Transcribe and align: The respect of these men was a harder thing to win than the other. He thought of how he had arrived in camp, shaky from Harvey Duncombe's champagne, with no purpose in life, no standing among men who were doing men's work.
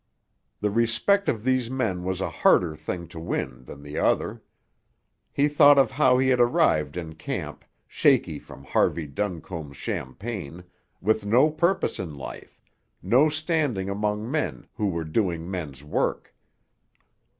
The 0.61 0.71
respect 0.71 1.29
of 1.29 1.43
these 1.43 1.69
men 1.69 2.03
was 2.03 2.21
a 2.21 2.29
harder 2.41 2.75
thing 2.75 3.07
to 3.09 3.19
win 3.19 3.65
than 3.65 3.83
the 3.83 3.99
other. 3.99 4.41
He 5.31 5.47
thought 5.47 5.77
of 5.77 5.91
how 5.91 6.17
he 6.17 6.29
had 6.29 6.39
arrived 6.39 6.97
in 6.97 7.13
camp, 7.13 7.63
shaky 7.87 8.39
from 8.39 8.63
Harvey 8.63 9.05
Duncombe's 9.05 9.77
champagne, 9.77 10.63
with 11.01 11.23
no 11.23 11.51
purpose 11.51 11.99
in 11.99 12.15
life, 12.15 12.59
no 13.03 13.29
standing 13.29 13.89
among 13.91 14.31
men 14.31 14.65
who 14.73 14.87
were 14.87 15.05
doing 15.05 15.51
men's 15.51 15.83
work. 15.83 16.33